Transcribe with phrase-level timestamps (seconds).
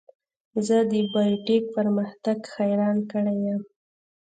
[0.67, 3.61] زه د بایو ټیک پرمختګ حیران کړی یم.